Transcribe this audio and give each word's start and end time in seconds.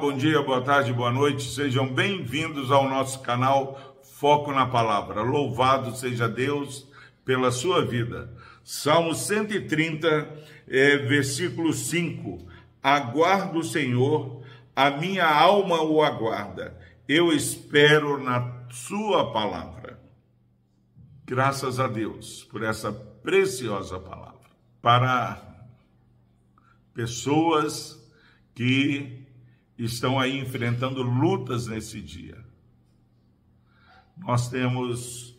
bom 0.00 0.16
dia, 0.16 0.40
boa 0.40 0.62
tarde, 0.62 0.94
boa 0.94 1.12
noite. 1.12 1.54
Sejam 1.54 1.86
bem-vindos 1.86 2.70
ao 2.70 2.88
nosso 2.88 3.20
canal 3.20 3.98
Foco 4.02 4.50
na 4.50 4.64
Palavra. 4.64 5.20
Louvado 5.20 5.94
seja 5.94 6.26
Deus 6.26 6.88
pela 7.22 7.50
sua 7.50 7.84
vida. 7.84 8.34
Salmo 8.64 9.14
130, 9.14 10.08
é, 10.66 10.96
versículo 10.96 11.74
5. 11.74 12.48
Aguardo 12.82 13.58
o 13.58 13.62
Senhor, 13.62 14.42
a 14.74 14.90
minha 14.90 15.26
alma 15.26 15.82
o 15.82 16.02
aguarda. 16.02 16.74
Eu 17.06 17.30
espero 17.30 18.18
na 18.18 18.64
sua 18.70 19.30
palavra. 19.34 20.00
Graças 21.26 21.78
a 21.78 21.86
Deus 21.86 22.42
por 22.44 22.62
essa 22.62 22.90
preciosa 22.90 24.00
palavra. 24.00 24.48
Para 24.80 25.42
pessoas 26.94 28.02
que 28.54 29.19
estão 29.84 30.18
aí 30.20 30.38
enfrentando 30.38 31.02
lutas 31.02 31.66
nesse 31.66 32.00
dia. 32.00 32.44
Nós 34.16 34.48
temos 34.48 35.34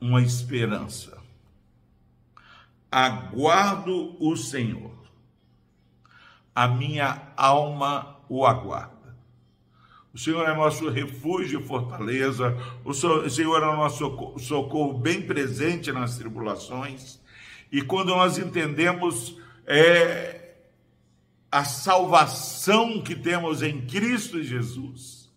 uma 0.00 0.20
esperança. 0.20 1.22
Aguardo 2.90 4.16
o 4.20 4.36
Senhor. 4.36 4.92
A 6.54 6.68
minha 6.68 7.32
alma 7.36 8.20
o 8.28 8.44
aguarda. 8.44 9.16
O 10.12 10.18
Senhor 10.18 10.48
é 10.48 10.54
nosso 10.54 10.88
refúgio 10.88 11.60
e 11.60 11.64
fortaleza. 11.64 12.56
O 12.84 12.92
Senhor 12.92 13.62
é 13.62 13.66
o 13.66 13.76
nosso 13.76 14.38
socorro 14.38 14.98
bem 14.98 15.22
presente 15.22 15.90
nas 15.90 16.16
tribulações. 16.16 17.20
E 17.70 17.82
quando 17.82 18.08
nós 18.08 18.38
entendemos 18.38 19.36
é, 19.66 20.43
a 21.54 21.62
salvação 21.62 23.00
que 23.00 23.14
temos 23.14 23.62
em 23.62 23.82
Cristo 23.82 24.42
Jesus, 24.42 25.32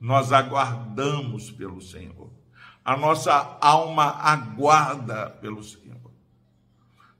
nós 0.00 0.30
aguardamos 0.30 1.50
pelo 1.50 1.82
Senhor. 1.82 2.30
A 2.84 2.96
nossa 2.96 3.58
alma 3.60 4.04
aguarda 4.04 5.28
pelo 5.30 5.60
Senhor. 5.64 6.12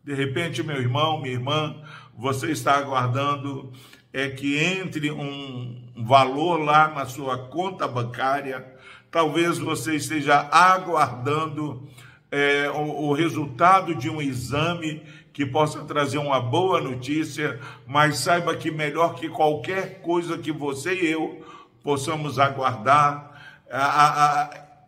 De 0.04 0.14
repente, 0.14 0.62
meu 0.62 0.76
irmão, 0.76 1.20
minha 1.20 1.34
irmã, 1.34 1.82
você 2.16 2.52
está 2.52 2.78
aguardando 2.78 3.72
é 4.12 4.28
que 4.28 4.56
entre 4.56 5.10
um 5.10 5.92
valor 5.96 6.58
lá 6.58 6.94
na 6.94 7.06
sua 7.06 7.48
conta 7.48 7.88
bancária. 7.88 8.64
Talvez 9.10 9.58
você 9.58 9.96
esteja 9.96 10.48
aguardando 10.52 11.88
é, 12.30 12.70
o, 12.70 13.08
o 13.08 13.12
resultado 13.12 13.96
de 13.96 14.08
um 14.08 14.22
exame 14.22 15.02
que 15.32 15.46
possa 15.46 15.82
trazer 15.84 16.18
uma 16.18 16.40
boa 16.40 16.80
notícia, 16.80 17.58
mas 17.86 18.18
saiba 18.18 18.54
que 18.56 18.70
melhor 18.70 19.14
que 19.14 19.28
qualquer 19.28 20.00
coisa 20.02 20.36
que 20.36 20.52
você 20.52 20.94
e 20.94 21.10
eu 21.10 21.44
possamos 21.82 22.38
aguardar 22.38 23.32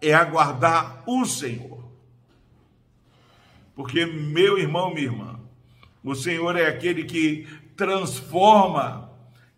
é 0.01 0.13
aguardar 0.13 1.03
o 1.07 1.25
Senhor. 1.25 1.83
Porque, 3.75 4.05
meu 4.05 4.59
irmão, 4.59 4.93
minha 4.93 5.07
irmã, 5.07 5.41
o 6.03 6.15
Senhor 6.15 6.55
é 6.57 6.67
aquele 6.67 7.05
que 7.05 7.49
transforma 7.75 9.11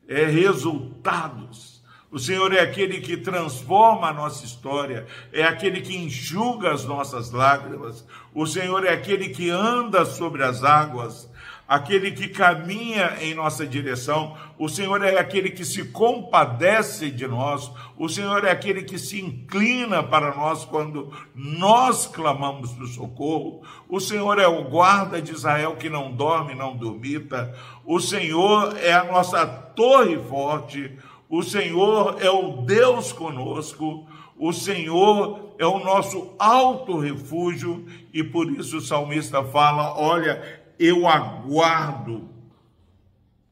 é, 0.09 0.25
resultados 0.27 1.76
o 2.11 2.19
Senhor 2.19 2.53
é 2.53 2.61
aquele 2.61 3.01
que 3.01 3.17
transforma 3.17 4.09
a 4.09 4.13
nossa 4.13 4.45
história, 4.45 5.07
é 5.33 5.43
aquele 5.43 5.81
que 5.81 5.97
enxuga 5.97 6.73
as 6.73 6.85
nossas 6.85 7.33
lágrimas. 7.33 8.07
O 8.33 8.47
Senhor 8.47 8.87
é 8.87 8.93
aquele 8.93 9.31
que 9.31 9.51
anda 9.51 10.05
sobre 10.05 10.45
as 10.45 10.63
águas, 10.63 11.29
aquele 11.67 12.13
que 12.13 12.29
caminha 12.29 13.17
em 13.21 13.35
nossa 13.35 13.67
direção. 13.67 14.37
O 14.57 14.69
Senhor 14.69 15.03
é 15.03 15.19
aquele 15.19 15.51
que 15.51 15.65
se 15.65 15.87
compadece 15.87 17.11
de 17.11 17.27
nós. 17.27 17.71
O 17.99 18.09
Senhor 18.09 18.45
é 18.45 18.53
aquele 18.53 18.85
que 18.85 18.99
se 18.99 19.21
inclina 19.21 20.03
para 20.03 20.35
nós 20.35 20.65
quando 20.65 21.13
nós 21.35 22.07
clamamos 22.07 22.73
por 22.73 22.87
socorro. 22.87 23.63
O 23.89 23.99
Senhor 23.99 24.39
é 24.39 24.47
o 24.47 24.65
guarda 24.65 25.21
de 25.21 25.33
Israel 25.33 25.75
que 25.75 25.91
não 25.91 26.13
dorme, 26.13 26.55
não 26.55 26.77
dormita. 26.77 27.53
O 27.85 27.99
Senhor 27.99 28.77
é 28.79 28.93
a 28.93 29.05
nossa 29.05 29.45
torre 29.45 30.17
forte. 30.19 30.97
O 31.29 31.43
Senhor 31.43 32.23
é 32.23 32.31
o 32.31 32.63
Deus 32.63 33.13
conosco, 33.13 34.07
o 34.37 34.53
Senhor 34.53 35.55
é 35.59 35.67
o 35.67 35.79
nosso 35.79 36.35
alto 36.39 36.99
refúgio, 36.99 37.87
e 38.13 38.23
por 38.23 38.51
isso 38.51 38.79
o 38.79 38.81
salmista 38.81 39.43
fala: 39.43 39.99
Olha, 39.99 40.63
eu 40.79 41.09
aguardo 41.09 42.29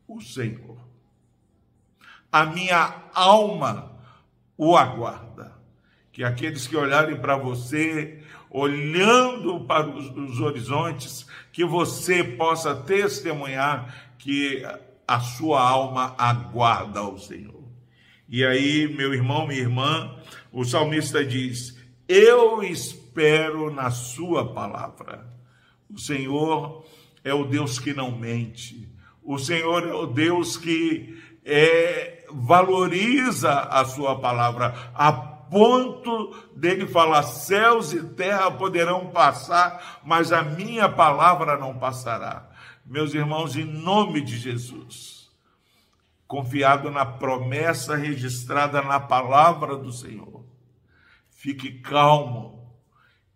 o 0.07 0.21
Senhor. 0.21 0.77
A 2.31 2.45
minha 2.45 3.03
alma 3.15 3.93
o 4.57 4.77
aguarda. 4.77 5.53
Que 6.13 6.23
aqueles 6.23 6.67
que 6.67 6.77
olharem 6.77 7.17
para 7.17 7.37
você, 7.37 8.23
olhando 8.49 9.61
para 9.61 9.89
os, 9.89 10.11
os 10.11 10.41
horizontes, 10.41 11.27
que 11.53 11.65
você 11.65 12.23
possa 12.23 12.75
testemunhar 12.75 14.13
que 14.17 14.63
a 15.07 15.21
sua 15.21 15.61
alma 15.61 16.15
aguarda 16.17 17.03
o 17.03 17.19
Senhor. 17.19 17.64
E 18.37 18.45
aí, 18.45 18.93
meu 18.93 19.15
irmão, 19.15 19.47
minha 19.47 19.61
irmã, 19.61 20.13
o 20.51 20.65
salmista 20.65 21.25
diz: 21.25 21.79
Eu 22.09 22.65
espero 22.65 23.73
na 23.73 23.93
Sua 23.93 24.53
palavra. 24.53 25.25
O 25.89 25.97
Senhor 25.97 26.85
é 27.23 27.33
o 27.33 27.45
Deus 27.45 27.79
que 27.79 27.95
não 27.95 28.11
mente. 28.11 28.93
O 29.23 29.39
Senhor 29.39 29.87
é 29.87 29.95
o 29.95 30.07
Deus 30.07 30.57
que 30.57 31.17
é, 31.45 32.25
valoriza 32.29 33.53
a 33.53 33.85
Sua 33.85 34.19
palavra, 34.19 34.91
a 34.93 35.13
ponto 35.13 36.35
dele 36.57 36.89
falar: 36.89 37.23
céus 37.23 37.93
e 37.93 38.03
terra 38.03 38.51
poderão 38.51 39.13
passar, 39.13 40.01
mas 40.05 40.33
a 40.33 40.43
minha 40.43 40.89
palavra 40.89 41.57
não 41.57 41.79
passará. 41.79 42.51
Meus 42.85 43.15
irmãos, 43.15 43.55
em 43.55 43.65
nome 43.65 44.21
de 44.21 44.37
Jesus 44.37 45.24
confiado 46.35 46.91
na 46.91 47.07
promessa 47.07 47.95
registrada 47.95 48.83
na 48.83 48.99
palavra 48.99 49.77
do 49.77 49.93
Senhor. 49.93 50.45
Fique 51.31 51.79
calmo, 51.79 52.75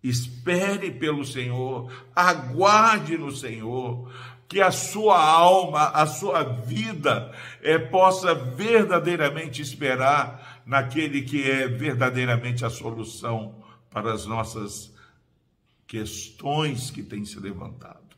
espere 0.03 0.91
pelo 0.91 1.25
Senhor, 1.25 1.93
aguarde 2.13 3.17
no 3.17 3.31
Senhor, 3.31 4.13
que 4.49 4.61
a 4.61 4.73
sua 4.73 5.23
alma, 5.23 5.91
a 5.91 6.07
sua 6.07 6.43
vida 6.43 7.33
é, 7.63 7.79
possa 7.79 8.35
verdadeiramente 8.35 9.63
esperar 9.63 10.61
naquele 10.67 11.23
que 11.23 11.49
é 11.49 11.69
verdadeiramente 11.69 12.65
a 12.65 12.71
solução 12.71 13.63
para 13.91 14.13
as 14.13 14.27
nossas 14.27 14.93
questões 15.87 16.91
que 16.91 17.05
têm 17.05 17.25
se 17.25 17.39
levantado. 17.39 18.17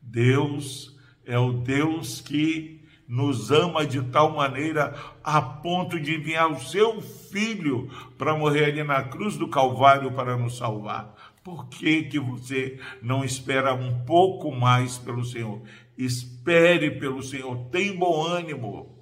Deus 0.00 0.96
é 1.22 1.38
o 1.38 1.52
Deus 1.52 2.22
que 2.22 2.81
nos 3.12 3.50
ama 3.50 3.84
de 3.84 4.00
tal 4.04 4.34
maneira 4.34 4.94
a 5.22 5.42
ponto 5.42 6.00
de 6.00 6.14
enviar 6.14 6.50
o 6.50 6.58
seu 6.58 7.02
filho 7.02 7.90
para 8.16 8.34
morrer 8.34 8.64
ali 8.64 8.82
na 8.82 9.02
cruz 9.02 9.36
do 9.36 9.46
Calvário 9.46 10.12
para 10.12 10.34
nos 10.34 10.56
salvar. 10.56 11.14
Por 11.44 11.68
que, 11.68 12.04
que 12.04 12.18
você 12.18 12.80
não 13.02 13.22
espera 13.22 13.74
um 13.74 14.02
pouco 14.06 14.50
mais 14.50 14.96
pelo 14.96 15.26
Senhor? 15.26 15.60
Espere 15.98 16.92
pelo 16.92 17.22
Senhor, 17.22 17.54
tem 17.66 17.94
bom 17.94 18.24
ânimo. 18.24 18.98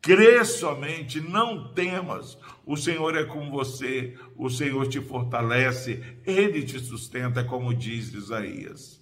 Crê 0.00 0.42
somente, 0.46 1.20
não 1.20 1.74
temas. 1.74 2.38
O 2.64 2.74
Senhor 2.74 3.14
é 3.14 3.24
com 3.24 3.50
você, 3.50 4.16
o 4.34 4.48
Senhor 4.48 4.88
te 4.88 4.98
fortalece, 4.98 6.02
ele 6.24 6.62
te 6.62 6.78
sustenta, 6.80 7.44
como 7.44 7.74
diz 7.74 8.14
Isaías. 8.14 9.01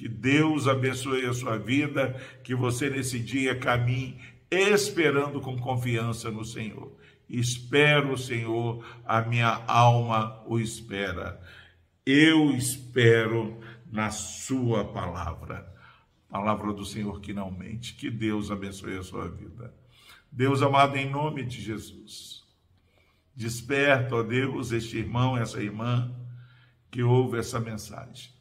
Que 0.00 0.08
Deus 0.08 0.66
abençoe 0.66 1.26
a 1.26 1.34
sua 1.34 1.58
vida, 1.58 2.18
que 2.42 2.54
você 2.54 2.88
nesse 2.88 3.18
dia 3.18 3.54
caminhe 3.54 4.18
esperando 4.50 5.42
com 5.42 5.58
confiança 5.58 6.30
no 6.30 6.42
Senhor. 6.42 6.90
Espero 7.28 8.14
o 8.14 8.16
Senhor, 8.16 8.82
a 9.04 9.20
minha 9.20 9.62
alma 9.66 10.42
o 10.46 10.58
espera. 10.58 11.38
Eu 12.06 12.50
espero 12.52 13.60
na 13.92 14.10
sua 14.10 14.86
palavra. 14.86 15.70
Palavra 16.30 16.72
do 16.72 16.86
Senhor 16.86 17.20
que 17.20 17.34
não 17.34 17.50
mente. 17.50 17.92
Que 17.92 18.10
Deus 18.10 18.50
abençoe 18.50 18.96
a 18.96 19.02
sua 19.02 19.28
vida. 19.28 19.74
Deus 20.32 20.62
amado, 20.62 20.96
em 20.96 21.10
nome 21.10 21.44
de 21.44 21.60
Jesus. 21.60 22.42
Desperta, 23.36 24.16
ó 24.16 24.22
Deus, 24.22 24.72
este 24.72 24.96
irmão, 24.96 25.36
essa 25.36 25.62
irmã 25.62 26.10
que 26.90 27.02
ouve 27.02 27.36
essa 27.36 27.60
mensagem 27.60 28.39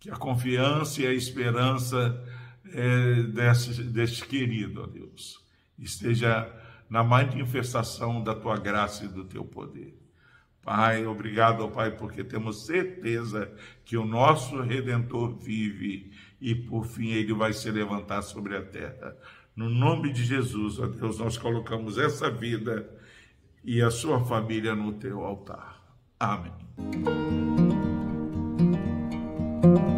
que 0.00 0.10
a 0.10 0.16
confiança 0.16 1.02
e 1.02 1.06
a 1.06 1.12
esperança 1.12 2.22
é, 2.72 3.22
desse, 3.22 3.82
deste 3.82 4.24
querido, 4.26 4.82
ó 4.82 4.86
Deus, 4.86 5.44
esteja 5.78 6.50
na 6.88 7.02
manifestação 7.02 8.22
da 8.22 8.34
tua 8.34 8.56
graça 8.56 9.04
e 9.04 9.08
do 9.08 9.24
teu 9.24 9.44
poder. 9.44 9.96
Pai, 10.62 11.06
obrigado, 11.06 11.64
ó 11.64 11.68
Pai, 11.68 11.96
porque 11.96 12.22
temos 12.22 12.66
certeza 12.66 13.50
que 13.84 13.96
o 13.96 14.04
nosso 14.04 14.60
Redentor 14.60 15.34
vive 15.34 16.12
e 16.40 16.54
por 16.54 16.84
fim 16.84 17.08
ele 17.08 17.32
vai 17.32 17.52
se 17.52 17.70
levantar 17.70 18.22
sobre 18.22 18.56
a 18.56 18.62
terra. 18.62 19.16
No 19.56 19.68
nome 19.68 20.12
de 20.12 20.24
Jesus, 20.24 20.78
ó 20.78 20.86
Deus, 20.86 21.18
nós 21.18 21.36
colocamos 21.36 21.98
essa 21.98 22.30
vida 22.30 22.88
e 23.64 23.82
a 23.82 23.90
sua 23.90 24.24
família 24.24 24.74
no 24.74 24.92
teu 24.92 25.24
altar. 25.24 25.82
Amém. 26.20 26.52
thank 29.74 29.88
you 29.90 29.97